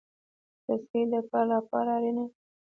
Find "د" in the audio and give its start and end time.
1.11-1.15